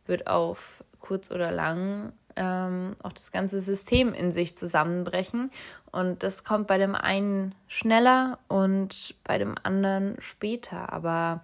wird 0.05 0.27
auf 0.27 0.85
kurz 0.99 1.31
oder 1.31 1.51
lang 1.51 2.13
ähm, 2.37 2.97
auch 3.03 3.13
das 3.13 3.31
ganze 3.31 3.61
System 3.61 4.13
in 4.13 4.33
sich 4.33 4.57
zusammenbrechen. 4.57 5.51
Und 5.91 6.23
das 6.23 6.45
kommt 6.45 6.67
bei 6.67 6.79
dem 6.79 6.95
einen 6.95 7.55
schneller 7.69 8.39
und 8.49 9.15
bei 9.25 9.39
dem 9.39 9.55
anderen 9.63 10.17
später. 10.19 10.93
Aber 10.93 11.43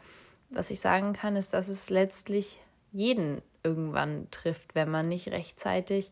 was 0.50 0.70
ich 0.70 0.80
sagen 0.80 1.12
kann, 1.12 1.37
ist, 1.37 1.54
dass 1.54 1.68
es 1.68 1.90
letztlich 1.90 2.60
jeden 2.92 3.42
irgendwann 3.68 4.30
trifft, 4.30 4.75
wenn 4.75 4.90
man 4.90 5.08
nicht 5.08 5.28
rechtzeitig 5.28 6.10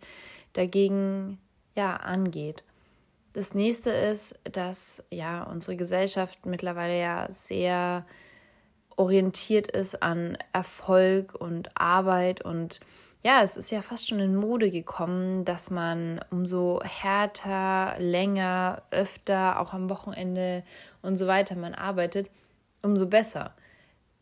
dagegen 0.53 1.39
ja 1.75 1.97
angeht. 1.97 2.63
Das 3.33 3.55
nächste 3.55 3.91
ist, 3.91 4.39
dass 4.45 5.05
ja 5.11 5.43
unsere 5.43 5.77
Gesellschaft 5.77 6.47
mittlerweile 6.47 6.99
ja 6.99 7.27
sehr 7.31 8.07
orientiert 8.97 9.71
ist 9.71 10.03
an 10.03 10.39
Erfolg 10.53 11.35
und 11.35 11.69
Arbeit 11.79 12.43
und 12.43 12.81
ja, 13.23 13.43
es 13.43 13.57
ist 13.57 13.73
ja 13.73 13.83
fast 13.83 14.07
schon 14.07 14.21
in 14.21 14.37
Mode 14.37 14.71
gekommen, 14.71 15.45
dass 15.45 15.71
man 15.71 16.21
umso 16.31 16.81
härter, 16.85 17.95
länger, 17.99 18.83
öfter, 18.93 19.59
auch 19.61 19.73
am 19.73 19.91
Wochenende 19.91 20.63
und 21.03 21.17
so 21.17 21.27
weiter 21.27 21.57
man 21.57 21.75
arbeitet, 21.75 22.31
umso 22.83 23.07
besser 23.07 23.53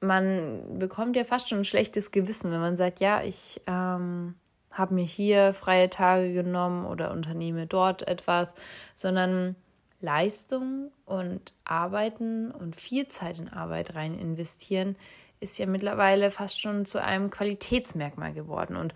man 0.05 0.79
bekommt 0.79 1.17
ja 1.17 1.25
fast 1.25 1.49
schon 1.49 1.59
ein 1.59 1.65
schlechtes 1.65 2.11
Gewissen, 2.11 2.51
wenn 2.51 2.61
man 2.61 2.77
sagt, 2.77 3.01
ja, 3.01 3.23
ich 3.23 3.61
ähm, 3.67 4.35
habe 4.73 4.95
mir 4.95 5.05
hier 5.05 5.53
freie 5.55 5.91
Tage 5.91 6.33
genommen 6.33 6.87
oder 6.87 7.13
unternehme 7.13 7.67
dort 7.67 8.07
etwas, 8.07 8.55
sondern 8.95 9.57
Leistung 10.01 10.91
und 11.07 11.55
Arbeiten 11.65 12.51
und 12.51 12.81
viel 12.81 13.09
Zeit 13.09 13.39
in 13.39 13.49
Arbeit 13.49 13.95
rein 13.95 14.19
investieren 14.19 14.97
ist 15.41 15.59
ja 15.59 15.67
mittlerweile 15.67 16.31
fast 16.31 16.61
schon 16.61 16.87
zu 16.87 17.03
einem 17.03 17.31
Qualitätsmerkmal 17.31 18.33
geworden. 18.33 18.77
Und 18.77 18.95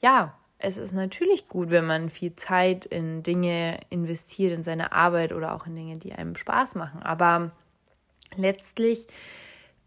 ja, 0.00 0.34
es 0.58 0.78
ist 0.78 0.92
natürlich 0.92 1.48
gut, 1.48 1.70
wenn 1.70 1.86
man 1.86 2.08
viel 2.08 2.34
Zeit 2.36 2.84
in 2.86 3.22
Dinge 3.22 3.80
investiert, 3.90 4.52
in 4.52 4.62
seine 4.62 4.92
Arbeit 4.92 5.32
oder 5.32 5.54
auch 5.54 5.66
in 5.66 5.76
Dinge, 5.76 5.98
die 5.98 6.12
einem 6.12 6.36
Spaß 6.36 6.74
machen. 6.74 7.02
Aber 7.02 7.50
letztlich 8.36 9.06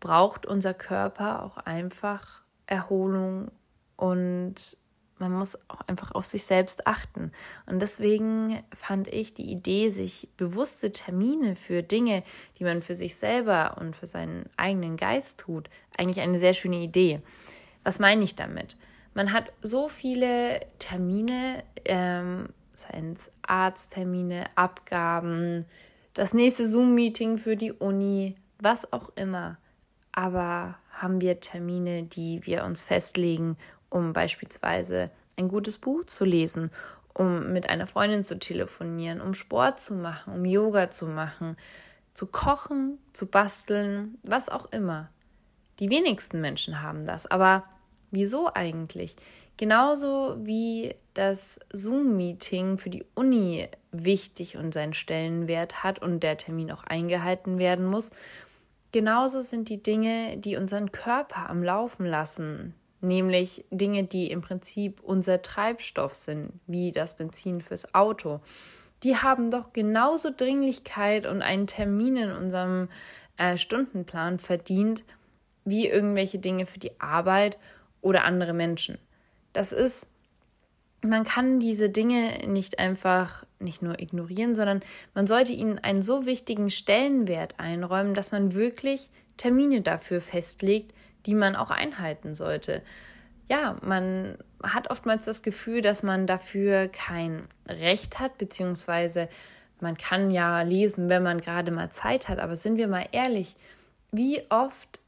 braucht 0.01 0.45
unser 0.45 0.73
Körper 0.73 1.43
auch 1.43 1.55
einfach 1.57 2.41
Erholung 2.65 3.49
und 3.95 4.75
man 5.21 5.31
muss 5.31 5.57
auch 5.69 5.81
einfach 5.87 6.11
auf 6.13 6.25
sich 6.25 6.43
selbst 6.43 6.87
achten. 6.87 7.31
Und 7.67 7.79
deswegen 7.79 8.61
fand 8.75 9.07
ich 9.07 9.35
die 9.35 9.51
Idee, 9.51 9.89
sich 9.89 10.27
bewusste 10.35 10.91
Termine 10.91 11.55
für 11.55 11.83
Dinge, 11.83 12.23
die 12.57 12.63
man 12.63 12.81
für 12.81 12.95
sich 12.95 13.15
selber 13.15 13.77
und 13.79 13.95
für 13.95 14.07
seinen 14.07 14.49
eigenen 14.57 14.97
Geist 14.97 15.39
tut, 15.39 15.69
eigentlich 15.95 16.21
eine 16.21 16.39
sehr 16.39 16.53
schöne 16.53 16.77
Idee. 16.77 17.21
Was 17.83 17.99
meine 17.99 18.23
ich 18.23 18.35
damit? 18.35 18.75
Man 19.13 19.31
hat 19.31 19.53
so 19.61 19.89
viele 19.89 20.61
Termine, 20.79 21.63
ähm, 21.85 22.49
seien 22.73 23.13
es 23.13 23.31
Arzttermine, 23.43 24.45
Abgaben, 24.55 25.65
das 26.15 26.33
nächste 26.33 26.67
Zoom-Meeting 26.67 27.37
für 27.37 27.55
die 27.55 27.71
Uni, 27.71 28.35
was 28.59 28.91
auch 28.91 29.11
immer. 29.15 29.57
Aber 30.11 30.75
haben 30.91 31.21
wir 31.21 31.39
Termine, 31.39 32.03
die 32.03 32.45
wir 32.45 32.63
uns 32.63 32.81
festlegen, 32.81 33.57
um 33.89 34.13
beispielsweise 34.13 35.05
ein 35.37 35.47
gutes 35.47 35.77
Buch 35.77 36.03
zu 36.03 36.25
lesen, 36.25 36.69
um 37.13 37.51
mit 37.51 37.69
einer 37.69 37.87
Freundin 37.87 38.25
zu 38.25 38.37
telefonieren, 38.37 39.21
um 39.21 39.33
Sport 39.33 39.79
zu 39.79 39.95
machen, 39.95 40.33
um 40.33 40.45
Yoga 40.45 40.91
zu 40.91 41.07
machen, 41.07 41.57
zu 42.13 42.27
kochen, 42.27 42.97
zu 43.13 43.27
basteln, 43.27 44.17
was 44.23 44.49
auch 44.49 44.71
immer. 44.71 45.09
Die 45.79 45.89
wenigsten 45.89 46.41
Menschen 46.41 46.81
haben 46.81 47.05
das, 47.05 47.25
aber 47.25 47.63
Wieso 48.11 48.51
eigentlich? 48.53 49.15
Genauso 49.55 50.35
wie 50.45 50.95
das 51.13 51.59
Zoom-Meeting 51.71 52.77
für 52.77 52.89
die 52.89 53.05
Uni 53.15 53.69
wichtig 53.91 54.57
und 54.57 54.73
seinen 54.73 54.93
Stellenwert 54.93 55.83
hat 55.83 56.01
und 56.01 56.21
der 56.21 56.37
Termin 56.37 56.71
auch 56.71 56.83
eingehalten 56.83 57.57
werden 57.57 57.85
muss, 57.85 58.11
genauso 58.91 59.41
sind 59.41 59.69
die 59.69 59.81
Dinge, 59.81 60.37
die 60.37 60.57
unseren 60.57 60.91
Körper 60.91 61.49
am 61.49 61.63
Laufen 61.63 62.05
lassen, 62.05 62.73
nämlich 63.01 63.65
Dinge, 63.71 64.03
die 64.03 64.31
im 64.31 64.41
Prinzip 64.41 65.01
unser 65.01 65.41
Treibstoff 65.41 66.15
sind, 66.15 66.53
wie 66.67 66.91
das 66.91 67.17
Benzin 67.17 67.61
fürs 67.61 67.93
Auto, 67.93 68.41
die 69.03 69.17
haben 69.17 69.49
doch 69.49 69.73
genauso 69.73 70.29
Dringlichkeit 70.35 71.25
und 71.25 71.41
einen 71.41 71.67
Termin 71.67 72.17
in 72.17 72.31
unserem 72.31 72.89
äh, 73.37 73.57
Stundenplan 73.57 74.37
verdient, 74.37 75.03
wie 75.65 75.87
irgendwelche 75.87 76.39
Dinge 76.39 76.65
für 76.65 76.79
die 76.79 76.99
Arbeit 76.99 77.57
oder 78.01 78.23
andere 78.25 78.53
Menschen. 78.53 78.99
Das 79.53 79.71
ist, 79.71 80.10
man 81.03 81.23
kann 81.23 81.59
diese 81.59 81.89
Dinge 81.89 82.47
nicht 82.47 82.79
einfach 82.79 83.45
nicht 83.59 83.81
nur 83.81 83.99
ignorieren, 83.99 84.55
sondern 84.55 84.81
man 85.13 85.27
sollte 85.27 85.51
ihnen 85.51 85.79
einen 85.79 86.01
so 86.01 86.25
wichtigen 86.25 86.69
Stellenwert 86.69 87.59
einräumen, 87.59 88.13
dass 88.13 88.31
man 88.31 88.53
wirklich 88.53 89.09
Termine 89.37 89.81
dafür 89.81 90.21
festlegt, 90.21 90.93
die 91.25 91.35
man 91.35 91.55
auch 91.55 91.71
einhalten 91.71 92.35
sollte. 92.35 92.81
Ja, 93.49 93.77
man 93.81 94.37
hat 94.63 94.89
oftmals 94.89 95.25
das 95.25 95.41
Gefühl, 95.41 95.81
dass 95.81 96.03
man 96.03 96.27
dafür 96.27 96.87
kein 96.87 97.47
Recht 97.67 98.19
hat, 98.19 98.37
beziehungsweise 98.37 99.27
man 99.79 99.97
kann 99.97 100.31
ja 100.31 100.61
lesen, 100.61 101.09
wenn 101.09 101.23
man 101.23 101.41
gerade 101.41 101.71
mal 101.71 101.89
Zeit 101.89 102.29
hat, 102.29 102.39
aber 102.39 102.55
sind 102.55 102.77
wir 102.77 102.87
mal 102.87 103.07
ehrlich, 103.11 103.55
wie 104.11 104.41
oft 104.49 105.00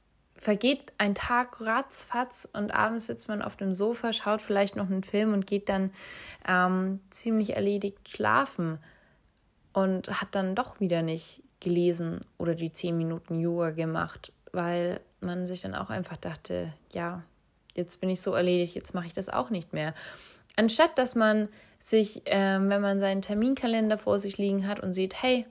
vergeht 0.43 0.91
ein 0.97 1.15
Tag 1.15 1.62
ratzfatz 1.62 2.47
und 2.51 2.71
abends 2.73 3.07
sitzt 3.07 3.27
man 3.27 3.41
auf 3.41 3.55
dem 3.55 3.73
Sofa, 3.73 4.13
schaut 4.13 4.41
vielleicht 4.41 4.75
noch 4.75 4.89
einen 4.89 5.03
Film 5.03 5.33
und 5.33 5.47
geht 5.47 5.69
dann 5.69 5.91
ähm, 6.47 7.00
ziemlich 7.09 7.55
erledigt 7.55 8.09
schlafen 8.09 8.79
und 9.71 10.21
hat 10.21 10.29
dann 10.31 10.53
doch 10.53 10.79
wieder 10.79 11.01
nicht 11.01 11.41
gelesen 11.62 12.21
oder 12.38 12.55
die 12.55 12.73
zehn 12.73 12.97
Minuten 12.97 13.39
Yoga 13.39 13.71
gemacht, 13.71 14.33
weil 14.51 15.00
man 15.21 15.47
sich 15.47 15.62
dann 15.62 15.75
auch 15.75 15.89
einfach 15.89 16.17
dachte, 16.17 16.73
ja, 16.91 17.23
jetzt 17.73 18.01
bin 18.01 18.09
ich 18.09 18.21
so 18.21 18.33
erledigt, 18.33 18.75
jetzt 18.75 18.93
mache 18.93 19.07
ich 19.07 19.13
das 19.13 19.29
auch 19.29 19.50
nicht 19.50 19.71
mehr. 19.71 19.93
Anstatt 20.57 20.97
dass 20.97 21.15
man 21.15 21.47
sich, 21.79 22.21
ähm, 22.25 22.69
wenn 22.69 22.81
man 22.81 23.00
seinen 23.00 23.21
Terminkalender 23.21 23.97
vor 23.97 24.19
sich 24.19 24.38
liegen 24.38 24.67
hat 24.67 24.81
und 24.81 24.93
sieht, 24.93 25.21
hey, 25.21 25.45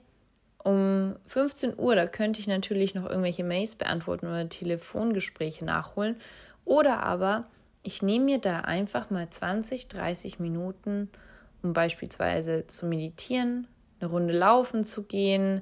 um 0.63 1.15
15 1.27 1.77
Uhr, 1.77 1.95
da 1.95 2.07
könnte 2.07 2.39
ich 2.39 2.47
natürlich 2.47 2.95
noch 2.95 3.07
irgendwelche 3.09 3.43
Mails 3.43 3.75
beantworten 3.75 4.27
oder 4.27 4.47
Telefongespräche 4.47 5.65
nachholen. 5.65 6.15
Oder 6.65 7.03
aber 7.03 7.45
ich 7.83 8.01
nehme 8.01 8.25
mir 8.25 8.39
da 8.39 8.61
einfach 8.61 9.09
mal 9.09 9.29
20, 9.29 9.89
30 9.89 10.39
Minuten, 10.39 11.09
um 11.61 11.73
beispielsweise 11.73 12.65
zu 12.67 12.85
meditieren, 12.85 13.67
eine 13.99 14.09
Runde 14.09 14.33
laufen 14.33 14.85
zu 14.85 15.03
gehen, 15.03 15.61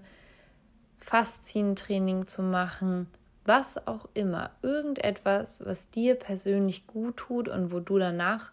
Faszientraining 1.00 2.28
zu 2.28 2.44
machen, 2.44 3.08
was 3.44 3.88
auch 3.88 4.08
immer. 4.14 4.52
Irgendetwas, 4.62 5.66
was 5.66 5.90
dir 5.90 6.14
persönlich 6.14 6.86
gut 6.86 7.18
tut 7.18 7.48
und 7.50 7.72
wo 7.72 7.80
du 7.80 7.98
danach 7.98 8.52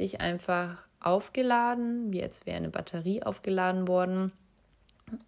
dich 0.00 0.20
einfach 0.20 0.78
aufgeladen, 0.98 2.12
wie 2.12 2.22
als 2.22 2.46
wäre 2.46 2.56
eine 2.56 2.70
Batterie 2.70 3.22
aufgeladen 3.22 3.86
worden, 3.86 4.32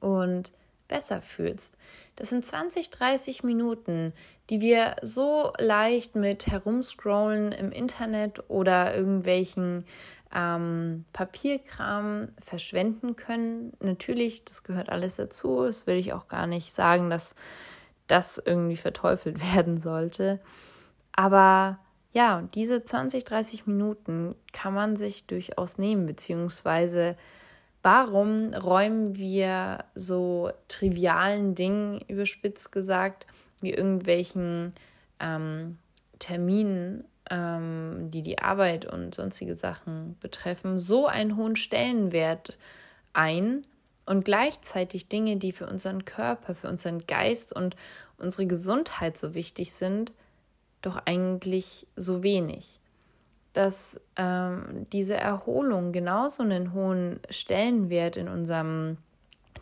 und 0.00 0.52
besser 0.88 1.20
fühlst. 1.22 1.74
Das 2.16 2.30
sind 2.30 2.44
20, 2.44 2.90
30 2.90 3.44
Minuten, 3.44 4.12
die 4.48 4.60
wir 4.60 4.96
so 5.02 5.52
leicht 5.58 6.14
mit 6.14 6.46
Herumscrollen 6.46 7.52
im 7.52 7.72
Internet 7.72 8.44
oder 8.48 8.94
irgendwelchen 8.94 9.84
ähm, 10.34 11.04
Papierkram 11.12 12.28
verschwenden 12.40 13.16
können. 13.16 13.72
Natürlich, 13.80 14.44
das 14.44 14.62
gehört 14.62 14.88
alles 14.88 15.16
dazu. 15.16 15.64
Das 15.64 15.86
will 15.86 15.96
ich 15.96 16.12
auch 16.12 16.28
gar 16.28 16.46
nicht 16.46 16.72
sagen, 16.72 17.10
dass 17.10 17.34
das 18.06 18.38
irgendwie 18.44 18.76
verteufelt 18.76 19.40
werden 19.54 19.78
sollte. 19.78 20.40
Aber 21.12 21.78
ja, 22.12 22.48
diese 22.54 22.82
20, 22.82 23.24
30 23.24 23.66
Minuten 23.66 24.34
kann 24.52 24.72
man 24.72 24.96
sich 24.96 25.26
durchaus 25.26 25.76
nehmen, 25.76 26.06
beziehungsweise 26.06 27.16
Warum 27.86 28.52
räumen 28.52 29.14
wir 29.14 29.84
so 29.94 30.50
trivialen 30.66 31.54
Dingen, 31.54 32.00
überspitzt 32.08 32.72
gesagt, 32.72 33.28
wie 33.60 33.70
irgendwelchen 33.70 34.72
ähm, 35.20 35.78
Terminen, 36.18 37.04
ähm, 37.30 38.10
die 38.10 38.22
die 38.22 38.40
Arbeit 38.40 38.86
und 38.86 39.14
sonstige 39.14 39.54
Sachen 39.54 40.16
betreffen, 40.18 40.80
so 40.80 41.06
einen 41.06 41.36
hohen 41.36 41.54
Stellenwert 41.54 42.58
ein 43.12 43.64
und 44.04 44.24
gleichzeitig 44.24 45.08
Dinge, 45.08 45.36
die 45.36 45.52
für 45.52 45.68
unseren 45.68 46.04
Körper, 46.04 46.56
für 46.56 46.68
unseren 46.68 47.06
Geist 47.06 47.52
und 47.52 47.76
unsere 48.18 48.48
Gesundheit 48.48 49.16
so 49.16 49.32
wichtig 49.32 49.72
sind, 49.72 50.10
doch 50.82 51.02
eigentlich 51.04 51.86
so 51.94 52.24
wenig? 52.24 52.80
Dass 53.56 54.00
ähm, 54.16 54.86
diese 54.92 55.16
Erholung 55.16 55.92
genauso 55.92 56.42
einen 56.42 56.74
hohen 56.74 57.20
Stellenwert 57.30 58.16
in 58.16 58.28
unserem 58.28 58.98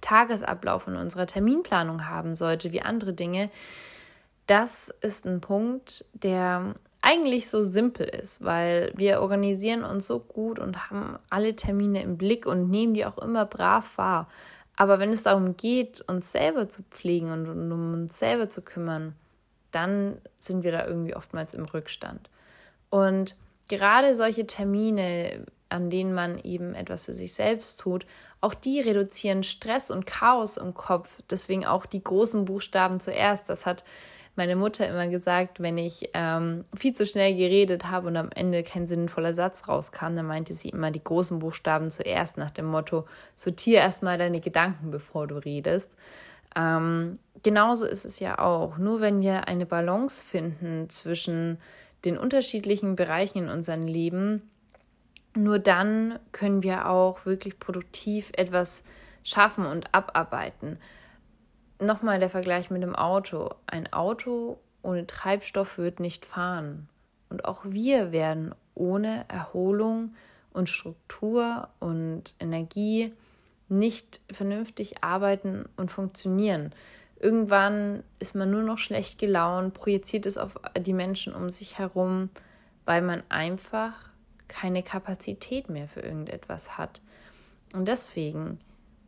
Tagesablauf 0.00 0.86
und 0.88 0.96
unserer 0.96 1.26
Terminplanung 1.26 2.08
haben 2.08 2.34
sollte 2.34 2.72
wie 2.72 2.82
andere 2.82 3.12
Dinge, 3.12 3.50
das 4.46 4.90
ist 5.00 5.26
ein 5.26 5.40
Punkt, 5.40 6.04
der 6.12 6.74
eigentlich 7.00 7.48
so 7.48 7.62
simpel 7.62 8.06
ist, 8.06 8.42
weil 8.42 8.92
wir 8.96 9.20
organisieren 9.20 9.84
uns 9.84 10.06
so 10.06 10.18
gut 10.18 10.58
und 10.58 10.90
haben 10.90 11.18
alle 11.30 11.54
Termine 11.54 12.02
im 12.02 12.16
Blick 12.16 12.46
und 12.46 12.70
nehmen 12.70 12.94
die 12.94 13.06
auch 13.06 13.18
immer 13.18 13.44
brav 13.44 13.96
wahr. 13.96 14.28
Aber 14.76 14.98
wenn 14.98 15.10
es 15.10 15.22
darum 15.22 15.56
geht, 15.56 16.00
uns 16.08 16.32
selber 16.32 16.68
zu 16.68 16.82
pflegen 16.82 17.30
und 17.30 17.48
um 17.48 17.92
uns 17.92 18.18
selber 18.18 18.48
zu 18.48 18.62
kümmern, 18.62 19.14
dann 19.70 20.18
sind 20.38 20.64
wir 20.64 20.72
da 20.72 20.86
irgendwie 20.86 21.14
oftmals 21.14 21.54
im 21.54 21.64
Rückstand. 21.64 22.28
Und 22.90 23.36
gerade 23.68 24.14
solche 24.14 24.46
Termine, 24.46 25.46
an 25.68 25.90
denen 25.90 26.14
man 26.14 26.38
eben 26.38 26.74
etwas 26.74 27.04
für 27.04 27.14
sich 27.14 27.34
selbst 27.34 27.80
tut, 27.80 28.06
auch 28.40 28.54
die 28.54 28.80
reduzieren 28.80 29.42
Stress 29.42 29.90
und 29.90 30.06
Chaos 30.06 30.56
im 30.56 30.74
Kopf. 30.74 31.22
Deswegen 31.30 31.64
auch 31.64 31.86
die 31.86 32.02
großen 32.02 32.44
Buchstaben 32.44 33.00
zuerst. 33.00 33.48
Das 33.48 33.64
hat 33.64 33.84
meine 34.36 34.56
Mutter 34.56 34.86
immer 34.88 35.08
gesagt, 35.08 35.60
wenn 35.60 35.78
ich 35.78 36.10
ähm, 36.12 36.64
viel 36.74 36.92
zu 36.92 37.06
schnell 37.06 37.34
geredet 37.36 37.90
habe 37.90 38.08
und 38.08 38.16
am 38.16 38.30
Ende 38.34 38.62
kein 38.62 38.86
sinnvoller 38.86 39.32
Satz 39.32 39.68
rauskam, 39.68 40.16
dann 40.16 40.26
meinte 40.26 40.54
sie 40.54 40.70
immer 40.70 40.90
die 40.90 41.02
großen 41.02 41.38
Buchstaben 41.38 41.90
zuerst 41.90 42.36
nach 42.36 42.50
dem 42.50 42.66
Motto, 42.66 43.06
sortiere 43.36 43.80
erstmal 43.80 44.18
deine 44.18 44.40
Gedanken, 44.40 44.90
bevor 44.90 45.26
du 45.26 45.36
redest. 45.36 45.96
Ähm, 46.56 47.18
genauso 47.42 47.86
ist 47.86 48.04
es 48.04 48.20
ja 48.20 48.38
auch. 48.38 48.76
Nur 48.76 49.00
wenn 49.00 49.20
wir 49.20 49.48
eine 49.48 49.66
Balance 49.66 50.22
finden 50.22 50.88
zwischen 50.90 51.58
den 52.04 52.18
unterschiedlichen 52.18 52.96
Bereichen 52.96 53.38
in 53.38 53.48
unserem 53.48 53.86
Leben, 53.86 54.42
nur 55.36 55.58
dann 55.58 56.18
können 56.32 56.62
wir 56.62 56.88
auch 56.88 57.26
wirklich 57.26 57.58
produktiv 57.58 58.30
etwas 58.36 58.84
schaffen 59.24 59.66
und 59.66 59.92
abarbeiten. 59.92 60.78
Nochmal 61.80 62.20
der 62.20 62.30
Vergleich 62.30 62.70
mit 62.70 62.82
dem 62.82 62.94
Auto. 62.94 63.50
Ein 63.66 63.92
Auto 63.92 64.58
ohne 64.82 65.06
Treibstoff 65.06 65.78
wird 65.78 65.98
nicht 65.98 66.24
fahren. 66.24 66.88
Und 67.30 67.46
auch 67.46 67.64
wir 67.64 68.12
werden 68.12 68.54
ohne 68.74 69.24
Erholung 69.28 70.14
und 70.52 70.68
Struktur 70.68 71.68
und 71.80 72.34
Energie 72.38 73.12
nicht 73.68 74.20
vernünftig 74.30 75.02
arbeiten 75.02 75.64
und 75.76 75.90
funktionieren. 75.90 76.72
Irgendwann 77.24 78.02
ist 78.18 78.34
man 78.34 78.50
nur 78.50 78.62
noch 78.62 78.76
schlecht 78.76 79.18
gelaunt, 79.18 79.72
projiziert 79.72 80.26
es 80.26 80.36
auf 80.36 80.60
die 80.78 80.92
Menschen 80.92 81.34
um 81.34 81.48
sich 81.48 81.78
herum, 81.78 82.28
weil 82.84 83.00
man 83.00 83.22
einfach 83.30 83.94
keine 84.46 84.82
Kapazität 84.82 85.70
mehr 85.70 85.88
für 85.88 86.00
irgendetwas 86.00 86.76
hat. 86.76 87.00
Und 87.72 87.88
deswegen, 87.88 88.60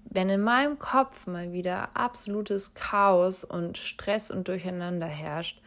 wenn 0.06 0.30
in 0.30 0.40
meinem 0.40 0.78
Kopf 0.78 1.26
mal 1.26 1.52
wieder 1.52 1.90
absolutes 1.94 2.72
Chaos 2.72 3.44
und 3.44 3.76
Stress 3.76 4.30
und 4.30 4.48
Durcheinander 4.48 5.04
herrscht, 5.04 5.60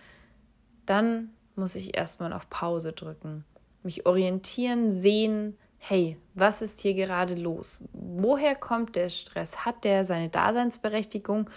dann 0.87 1.29
muss 1.55 1.75
ich 1.75 1.95
erstmal 1.95 2.33
auf 2.33 2.49
Pause 2.49 2.93
drücken, 2.93 3.45
mich 3.83 4.07
orientieren, 4.07 4.91
sehen, 4.91 5.55
hey, 5.77 6.17
was 6.33 6.63
ist 6.63 6.79
hier 6.81 6.95
gerade 6.95 7.35
los? 7.35 7.83
Woher 7.93 8.55
kommt 8.55 8.95
der 8.95 9.09
Stress? 9.09 9.65
Hat 9.65 9.83
der 9.83 10.03
seine 10.03 10.29
Daseinsberechtigung 10.29 11.47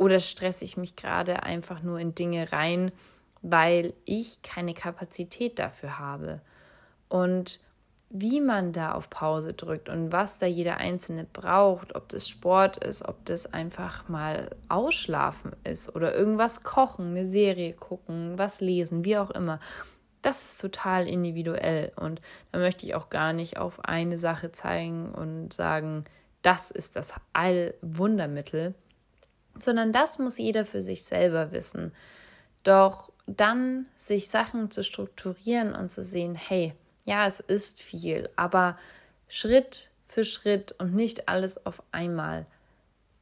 oder 0.00 0.18
stresse 0.18 0.64
ich 0.64 0.78
mich 0.78 0.96
gerade 0.96 1.42
einfach 1.42 1.82
nur 1.82 2.00
in 2.00 2.14
Dinge 2.14 2.52
rein, 2.52 2.90
weil 3.42 3.92
ich 4.06 4.40
keine 4.40 4.72
Kapazität 4.72 5.58
dafür 5.58 5.98
habe? 5.98 6.40
Und 7.10 7.60
wie 8.08 8.40
man 8.40 8.72
da 8.72 8.92
auf 8.92 9.10
Pause 9.10 9.52
drückt 9.52 9.90
und 9.90 10.10
was 10.10 10.38
da 10.38 10.46
jeder 10.46 10.78
Einzelne 10.78 11.26
braucht, 11.30 11.94
ob 11.94 12.08
das 12.08 12.28
Sport 12.28 12.78
ist, 12.78 13.06
ob 13.06 13.26
das 13.26 13.52
einfach 13.52 14.08
mal 14.08 14.56
ausschlafen 14.70 15.52
ist 15.64 15.94
oder 15.94 16.14
irgendwas 16.14 16.62
kochen, 16.62 17.10
eine 17.10 17.26
Serie 17.26 17.74
gucken, 17.74 18.38
was 18.38 18.62
lesen, 18.62 19.04
wie 19.04 19.18
auch 19.18 19.30
immer. 19.30 19.60
Das 20.22 20.42
ist 20.42 20.62
total 20.62 21.06
individuell 21.06 21.92
und 21.96 22.22
da 22.52 22.58
möchte 22.58 22.86
ich 22.86 22.94
auch 22.94 23.10
gar 23.10 23.34
nicht 23.34 23.58
auf 23.58 23.84
eine 23.84 24.16
Sache 24.16 24.50
zeigen 24.50 25.12
und 25.12 25.52
sagen, 25.52 26.06
das 26.40 26.70
ist 26.70 26.96
das 26.96 27.12
Allwundermittel, 27.34 28.74
sondern 29.58 29.92
das 29.92 30.18
muss 30.18 30.38
jeder 30.38 30.64
für 30.64 30.82
sich 30.82 31.04
selber 31.04 31.52
wissen. 31.52 31.92
Doch 32.62 33.10
dann 33.26 33.86
sich 33.94 34.28
Sachen 34.28 34.70
zu 34.70 34.82
strukturieren 34.82 35.74
und 35.74 35.90
zu 35.90 36.02
sehen, 36.02 36.34
hey, 36.34 36.74
ja, 37.04 37.26
es 37.26 37.40
ist 37.40 37.80
viel, 37.80 38.28
aber 38.36 38.76
Schritt 39.28 39.90
für 40.06 40.24
Schritt 40.24 40.74
und 40.78 40.94
nicht 40.94 41.28
alles 41.28 41.64
auf 41.64 41.82
einmal. 41.92 42.46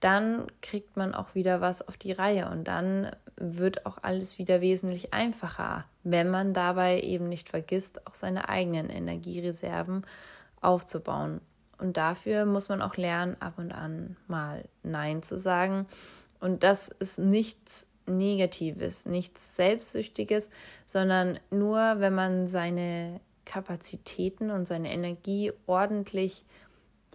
Dann 0.01 0.47
kriegt 0.63 0.97
man 0.97 1.15
auch 1.15 1.35
wieder 1.35 1.61
was 1.61 1.87
auf 1.87 1.99
die 1.99 2.13
Reihe 2.13 2.49
und 2.49 2.65
dann 2.65 3.11
wird 3.37 3.85
auch 3.85 3.99
alles 4.03 4.39
wieder 4.39 4.61
wesentlich 4.61 5.13
einfacher, 5.13 5.85
wenn 6.03 6.31
man 6.31 6.55
dabei 6.55 7.01
eben 7.01 7.29
nicht 7.29 7.49
vergisst, 7.49 8.07
auch 8.07 8.15
seine 8.15 8.49
eigenen 8.49 8.91
Energiereserven 8.91 10.07
aufzubauen. 10.61 11.41
Und 11.79 11.97
dafür 11.97 12.45
muss 12.45 12.69
man 12.69 12.83
auch 12.83 12.97
lernen, 12.97 13.37
ab 13.41 13.55
und 13.57 13.73
an 13.73 14.17
mal 14.27 14.65
Nein 14.83 15.23
zu 15.23 15.37
sagen. 15.37 15.87
Und 16.41 16.63
das 16.63 16.89
ist 16.89 17.19
nichts 17.19 17.87
Negatives, 18.07 19.07
nichts 19.07 19.57
Selbstsüchtiges, 19.57 20.51
sondern 20.87 21.39
nur, 21.51 21.97
wenn 21.99 22.15
man 22.15 22.47
seine 22.47 23.21
Kapazitäten 23.45 24.51
und 24.51 24.67
seine 24.67 24.93
Energie 24.93 25.53
ordentlich 25.67 26.45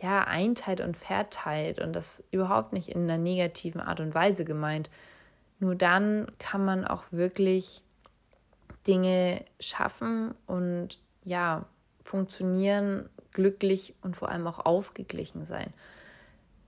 ja, 0.01 0.23
einteilt 0.23 0.81
und 0.81 0.97
verteilt 0.97 1.79
und 1.79 1.93
das 1.93 2.23
überhaupt 2.31 2.73
nicht 2.73 2.89
in 2.89 3.03
einer 3.03 3.17
negativen 3.17 3.79
Art 3.79 3.99
und 3.99 4.13
Weise 4.13 4.43
gemeint. 4.43 4.89
Nur 5.59 5.75
dann 5.75 6.27
kann 6.39 6.65
man 6.65 6.85
auch 6.85 7.03
wirklich 7.11 7.83
Dinge 8.87 9.45
schaffen 9.59 10.33
und 10.45 10.99
ja, 11.23 11.65
funktionieren, 12.03 13.09
glücklich 13.31 13.95
und 14.01 14.17
vor 14.17 14.29
allem 14.29 14.45
auch 14.47 14.65
ausgeglichen 14.65 15.45
sein. 15.45 15.73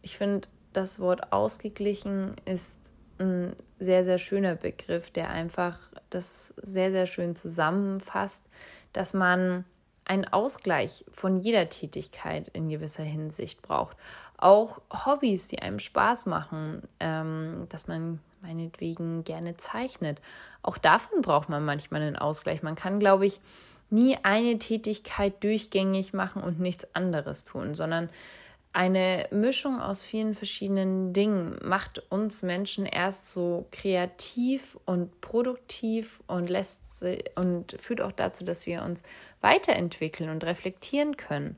Ich 0.01 0.17
finde, 0.17 0.47
das 0.75 0.99
Wort 0.99 1.31
ausgeglichen 1.31 2.35
ist 2.45 2.77
ein 3.17 3.55
sehr, 3.79 4.03
sehr 4.03 4.17
schöner 4.17 4.55
Begriff, 4.55 5.11
der 5.11 5.29
einfach 5.29 5.79
das 6.09 6.53
sehr, 6.61 6.91
sehr 6.91 7.05
schön 7.05 7.35
zusammenfasst, 7.35 8.43
dass 8.93 9.13
man 9.13 9.65
einen 10.05 10.25
Ausgleich 10.25 11.05
von 11.11 11.39
jeder 11.39 11.69
Tätigkeit 11.69 12.49
in 12.49 12.69
gewisser 12.69 13.03
Hinsicht 13.03 13.61
braucht. 13.61 13.97
Auch 14.37 14.81
Hobbys, 15.05 15.47
die 15.47 15.59
einem 15.59 15.79
Spaß 15.79 16.25
machen, 16.25 16.83
ähm, 16.99 17.67
dass 17.69 17.87
man 17.87 18.19
meinetwegen 18.41 19.23
gerne 19.23 19.57
zeichnet. 19.57 20.21
Auch 20.61 20.77
davon 20.77 21.21
braucht 21.21 21.49
man 21.49 21.65
manchmal 21.65 22.01
einen 22.01 22.17
Ausgleich. 22.17 22.61
Man 22.61 22.75
kann, 22.75 22.99
glaube 22.99 23.25
ich, 23.25 23.39
nie 23.89 24.17
eine 24.23 24.59
Tätigkeit 24.59 25.43
durchgängig 25.43 26.13
machen 26.13 26.43
und 26.43 26.59
nichts 26.59 26.95
anderes 26.95 27.43
tun, 27.43 27.75
sondern 27.75 28.09
eine 28.75 29.27
Mischung 29.31 29.79
aus 29.79 30.03
vielen 30.03 30.33
verschiedenen 30.33 31.13
Dingen 31.13 31.57
macht 31.63 32.11
uns 32.11 32.43
Menschen 32.43 32.85
erst 32.85 33.31
so 33.31 33.67
kreativ 33.71 34.77
und 34.83 35.21
produktiv 35.21 36.19
und 36.27 36.49
lässt 36.49 37.05
und 37.35 37.77
führt 37.79 38.01
auch 38.01 38.11
dazu, 38.11 38.43
dass 38.43 38.65
wir 38.65 38.83
uns 38.83 39.03
weiterentwickeln 39.39 40.29
und 40.29 40.43
reflektieren 40.43 41.15
können. 41.15 41.57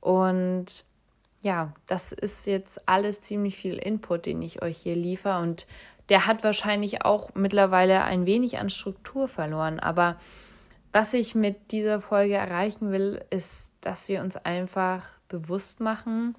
Und 0.00 0.84
ja, 1.42 1.74
das 1.88 2.12
ist 2.12 2.46
jetzt 2.46 2.88
alles 2.88 3.22
ziemlich 3.22 3.56
viel 3.56 3.76
Input, 3.76 4.26
den 4.26 4.40
ich 4.40 4.62
euch 4.62 4.78
hier 4.78 4.94
liefere 4.94 5.40
und 5.40 5.66
der 6.10 6.28
hat 6.28 6.44
wahrscheinlich 6.44 7.04
auch 7.04 7.34
mittlerweile 7.34 8.04
ein 8.04 8.24
wenig 8.24 8.58
an 8.58 8.70
Struktur 8.70 9.26
verloren, 9.26 9.80
aber 9.80 10.16
was 10.92 11.12
ich 11.14 11.34
mit 11.34 11.72
dieser 11.72 12.00
Folge 12.00 12.34
erreichen 12.34 12.92
will, 12.92 13.24
ist, 13.30 13.72
dass 13.80 14.08
wir 14.08 14.20
uns 14.20 14.36
einfach 14.36 15.14
bewusst 15.28 15.80
machen, 15.80 16.36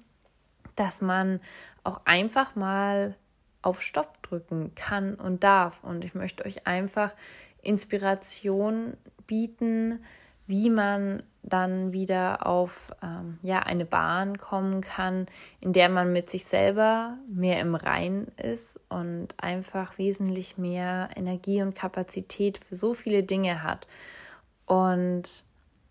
dass 0.76 1.00
man 1.00 1.40
auch 1.82 2.02
einfach 2.04 2.56
mal 2.56 3.16
auf 3.62 3.82
Stopp 3.82 4.22
drücken 4.22 4.74
kann 4.74 5.14
und 5.14 5.44
darf. 5.44 5.82
Und 5.82 6.04
ich 6.04 6.14
möchte 6.14 6.44
euch 6.44 6.66
einfach 6.66 7.14
Inspiration 7.62 8.96
bieten, 9.26 10.00
wie 10.46 10.68
man 10.68 11.22
dann 11.42 11.92
wieder 11.92 12.46
auf 12.46 12.92
ähm, 13.02 13.38
ja, 13.42 13.60
eine 13.60 13.84
Bahn 13.84 14.38
kommen 14.38 14.80
kann, 14.80 15.26
in 15.60 15.72
der 15.72 15.88
man 15.88 16.12
mit 16.12 16.30
sich 16.30 16.44
selber 16.44 17.16
mehr 17.28 17.60
im 17.60 17.74
Rein 17.74 18.28
ist 18.36 18.80
und 18.88 19.28
einfach 19.38 19.98
wesentlich 19.98 20.58
mehr 20.58 21.10
Energie 21.16 21.62
und 21.62 21.74
Kapazität 21.74 22.60
für 22.66 22.74
so 22.74 22.94
viele 22.94 23.22
Dinge 23.22 23.62
hat. 23.62 23.86
Und 24.66 25.44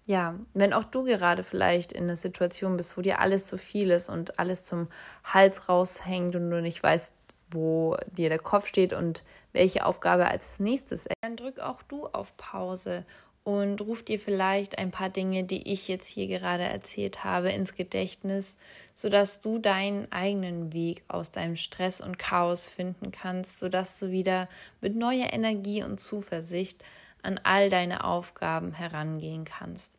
ja, 0.05 0.35
wenn 0.53 0.73
auch 0.73 0.83
du 0.83 1.03
gerade 1.03 1.43
vielleicht 1.43 1.93
in 1.93 2.03
einer 2.03 2.15
Situation 2.15 2.75
bist, 2.75 2.97
wo 2.97 3.01
dir 3.01 3.19
alles 3.19 3.47
zu 3.47 3.57
viel 3.57 3.91
ist 3.91 4.09
und 4.09 4.37
alles 4.37 4.65
zum 4.65 4.87
Hals 5.23 5.69
raushängt 5.69 6.35
und 6.35 6.49
du 6.49 6.61
nicht 6.61 6.83
weißt, 6.83 7.15
wo 7.51 7.97
dir 8.11 8.29
der 8.29 8.39
Kopf 8.39 8.67
steht 8.67 8.93
und 8.93 9.23
welche 9.53 9.85
Aufgabe 9.85 10.27
als 10.27 10.59
nächstes, 10.59 11.07
dann 11.21 11.37
drück 11.37 11.59
auch 11.59 11.83
du 11.83 12.07
auf 12.07 12.35
Pause 12.35 13.05
und 13.43 13.81
ruf 13.81 14.03
dir 14.03 14.19
vielleicht 14.19 14.77
ein 14.77 14.91
paar 14.91 15.09
Dinge, 15.09 15.43
die 15.43 15.71
ich 15.71 15.87
jetzt 15.87 16.07
hier 16.07 16.27
gerade 16.27 16.63
erzählt 16.63 17.23
habe, 17.23 17.51
ins 17.51 17.75
Gedächtnis, 17.75 18.57
sodass 18.93 19.41
du 19.41 19.59
deinen 19.59 20.11
eigenen 20.11 20.73
Weg 20.73 21.03
aus 21.07 21.31
deinem 21.31 21.57
Stress 21.57 21.99
und 22.01 22.17
Chaos 22.17 22.65
finden 22.65 23.11
kannst, 23.11 23.59
sodass 23.59 23.99
du 23.99 24.11
wieder 24.11 24.47
mit 24.81 24.95
neuer 24.95 25.31
Energie 25.33 25.83
und 25.83 25.99
Zuversicht 25.99 26.83
an 27.23 27.39
all 27.43 27.69
deine 27.69 28.03
Aufgaben 28.03 28.73
herangehen 28.73 29.45
kannst. 29.45 29.97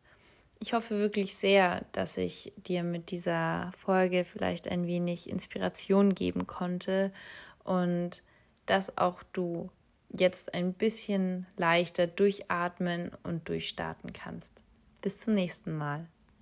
Ich 0.61 0.73
hoffe 0.73 0.97
wirklich 0.99 1.35
sehr, 1.35 1.85
dass 1.91 2.17
ich 2.17 2.53
dir 2.55 2.83
mit 2.83 3.11
dieser 3.11 3.71
Folge 3.77 4.23
vielleicht 4.23 4.67
ein 4.67 4.87
wenig 4.87 5.29
Inspiration 5.29 6.15
geben 6.15 6.47
konnte 6.47 7.11
und 7.63 8.23
dass 8.65 8.97
auch 8.97 9.21
du 9.33 9.69
jetzt 10.09 10.53
ein 10.53 10.73
bisschen 10.73 11.45
leichter 11.57 12.07
durchatmen 12.07 13.11
und 13.23 13.49
durchstarten 13.49 14.13
kannst. 14.13 14.63
Bis 15.01 15.19
zum 15.19 15.33
nächsten 15.33 15.75
Mal. 15.75 16.07